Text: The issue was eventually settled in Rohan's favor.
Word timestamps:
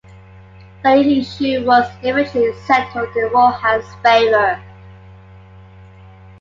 The 0.81 0.95
issue 0.99 1.63
was 1.63 1.85
eventually 2.01 2.55
settled 2.61 3.15
in 3.15 3.31
Rohan's 3.31 3.85
favor. 4.03 4.59